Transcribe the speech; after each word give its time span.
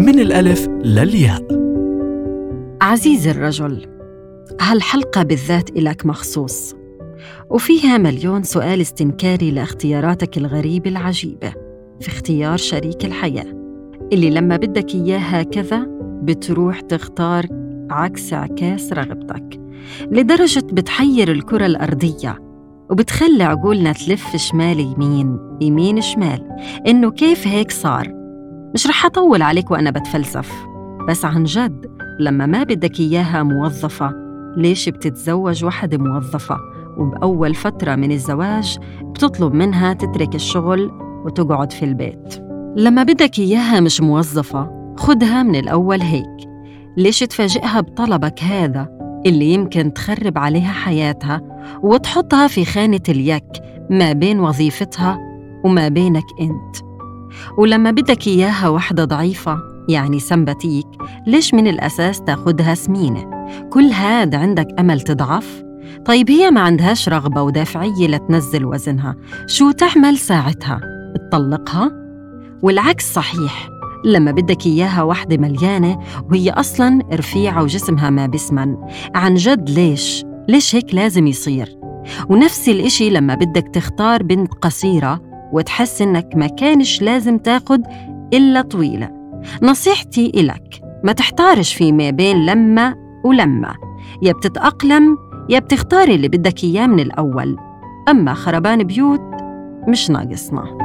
من 0.00 0.18
الألف 0.18 0.68
للياء. 0.68 1.46
عزيزي 2.82 3.30
الرجل 3.30 3.86
هالحلقة 4.60 5.22
بالذات 5.22 5.70
إلك 5.70 6.06
مخصوص 6.06 6.74
وفيها 7.50 7.98
مليون 7.98 8.42
سؤال 8.42 8.80
استنكاري 8.80 9.50
لاختياراتك 9.50 10.38
الغريبة 10.38 10.90
العجيبة 10.90 11.52
في 12.00 12.08
اختيار 12.08 12.56
شريك 12.56 13.04
الحياة. 13.04 13.46
اللي 14.12 14.30
لما 14.30 14.56
بدك 14.56 14.94
إياه 14.94 15.18
هكذا 15.18 15.86
بتروح 16.22 16.80
تختار 16.80 17.46
عكس 17.90 18.32
عكاس 18.32 18.92
رغبتك 18.92 19.60
لدرجة 20.10 20.66
بتحير 20.72 21.32
الكرة 21.32 21.66
الأرضية 21.66 22.38
وبتخلي 22.90 23.44
عقولنا 23.44 23.92
تلف 23.92 24.36
شمال 24.36 24.80
يمين 24.80 25.38
يمين 25.60 26.00
شمال. 26.00 26.46
إنه 26.86 27.10
كيف 27.10 27.46
هيك 27.46 27.70
صار؟ 27.70 28.19
مش 28.74 28.86
رح 28.86 29.04
أطول 29.06 29.42
عليك 29.42 29.70
وأنا 29.70 29.90
بتفلسف. 29.90 30.52
بس 31.08 31.24
عن 31.24 31.44
جد 31.44 31.86
لما 32.20 32.46
ما 32.46 32.62
بدك 32.62 33.00
إياها 33.00 33.42
موظفة 33.42 34.12
ليش 34.56 34.88
بتتزوج 34.88 35.64
وحدة 35.64 35.98
موظفة؟ 35.98 36.56
وبأول 36.98 37.54
فترة 37.54 37.94
من 37.94 38.12
الزواج 38.12 38.78
بتطلب 39.02 39.54
منها 39.54 39.92
تترك 39.92 40.34
الشغل 40.34 40.90
وتقعد 41.24 41.72
في 41.72 41.84
البيت. 41.84 42.34
لما 42.76 43.02
بدك 43.02 43.38
إياها 43.38 43.80
مش 43.80 44.00
موظفة 44.00 44.94
خدها 44.98 45.42
من 45.42 45.56
الأول 45.56 46.00
هيك. 46.00 46.48
ليش 46.96 47.18
تفاجئها 47.18 47.80
بطلبك 47.80 48.42
هذا؟ 48.42 48.88
اللي 49.26 49.54
يمكن 49.54 49.92
تخرب 49.92 50.38
عليها 50.38 50.72
حياتها 50.72 51.40
وتحطها 51.82 52.46
في 52.46 52.64
خانة 52.64 53.00
اليك 53.08 53.44
ما 53.90 54.12
بين 54.12 54.40
وظيفتها 54.40 55.18
وما 55.64 55.88
بينك 55.88 56.24
أنت. 56.40 56.89
ولما 57.58 57.90
بدك 57.90 58.26
إياها 58.26 58.68
وحدة 58.68 59.04
ضعيفة 59.04 59.58
يعني 59.88 60.20
سمباتيك 60.20 60.86
ليش 61.26 61.54
من 61.54 61.66
الأساس 61.66 62.20
تاخدها 62.20 62.74
سمينة 62.74 63.48
كل 63.70 63.84
هاد 63.84 64.34
عندك 64.34 64.68
أمل 64.78 65.00
تضعف؟ 65.00 65.62
طيب 66.06 66.30
هي 66.30 66.50
ما 66.50 66.60
عندهاش 66.60 67.08
رغبة 67.08 67.42
ودافعية 67.42 68.06
لتنزل 68.06 68.64
وزنها 68.64 69.16
شو 69.46 69.70
تعمل 69.70 70.18
ساعتها؟ 70.18 70.80
تطلقها؟ 71.14 71.92
والعكس 72.62 73.12
صحيح 73.12 73.68
لما 74.04 74.30
بدك 74.30 74.66
إياها 74.66 75.02
وحدة 75.02 75.36
مليانة 75.36 75.98
وهي 76.30 76.50
أصلاً 76.50 77.02
رفيعة 77.12 77.62
وجسمها 77.62 78.10
ما 78.10 78.26
بسمن 78.26 78.76
عن 79.14 79.34
جد 79.34 79.70
ليش؟ 79.70 80.24
ليش 80.48 80.74
هيك 80.74 80.94
لازم 80.94 81.26
يصير؟ 81.26 81.76
ونفس 82.28 82.68
الإشي 82.68 83.10
لما 83.10 83.34
بدك 83.34 83.68
تختار 83.68 84.22
بنت 84.22 84.54
قصيرة 84.54 85.29
وتحس 85.52 86.02
إنك 86.02 86.28
ما 86.36 86.46
كانش 86.46 87.02
لازم 87.02 87.38
تاخد 87.38 87.82
إلا 88.34 88.62
طويلة. 88.62 89.10
نصيحتي 89.62 90.32
إلك 90.34 90.80
ما 91.04 91.12
تحتارش 91.12 91.74
في 91.74 91.92
ما 91.92 92.10
بين 92.10 92.46
لما 92.46 92.94
ولما. 93.24 93.74
يا 94.22 94.32
بتتأقلم 94.32 95.16
يا 95.48 95.58
بتختاري 95.58 96.14
اللي 96.14 96.28
بدك 96.28 96.64
إياه 96.64 96.86
من 96.86 97.00
الأول. 97.00 97.56
أما 98.08 98.34
خربان 98.34 98.82
بيوت 98.82 99.20
مش 99.88 100.10
ناقصنا. 100.10 100.79